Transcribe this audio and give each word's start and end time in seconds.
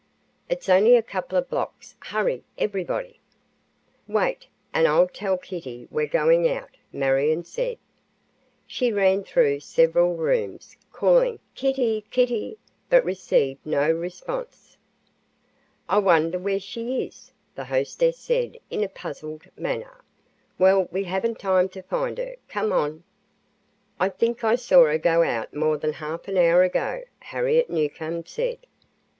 It's 0.49 0.67
only 0.67 0.95
a 0.95 1.03
couple 1.03 1.37
of 1.37 1.47
blocks. 1.47 1.95
Hurry, 1.99 2.43
everybody!" 2.57 3.19
"Wait, 4.07 4.47
and 4.73 4.87
I'll 4.87 5.07
tell 5.07 5.37
Kitty 5.37 5.87
we're 5.91 6.07
going 6.07 6.49
out," 6.49 6.71
Marion 6.91 7.43
said. 7.43 7.77
She 8.65 8.91
ran 8.91 9.23
through 9.23 9.59
several 9.59 10.15
rooms, 10.15 10.75
calling 10.91 11.37
"Kittie! 11.53 12.03
Kittie!" 12.09 12.57
but 12.89 13.05
received 13.05 13.63
no 13.63 13.91
response. 13.91 14.75
"I 15.87 15.99
wonder 15.99 16.39
where 16.39 16.59
she 16.59 17.03
is," 17.05 17.31
the 17.53 17.65
hostess 17.65 18.17
said, 18.17 18.57
in 18.71 18.83
a 18.83 18.89
puzzled 18.89 19.43
manner. 19.55 20.03
"Well, 20.57 20.87
we 20.91 21.03
haven't 21.03 21.37
time 21.37 21.69
to 21.69 21.83
find 21.83 22.17
her. 22.17 22.37
Come 22.47 22.73
on." 22.73 23.03
"I 23.99 24.09
think 24.09 24.43
I 24.43 24.55
saw 24.55 24.85
her 24.85 24.97
go 24.97 25.21
out 25.21 25.53
more 25.55 25.77
than 25.77 25.93
half 25.93 26.27
an 26.27 26.39
hour 26.39 26.63
ago," 26.63 27.03
Harriet 27.19 27.69
Newcomb 27.69 28.25
said. 28.25 28.57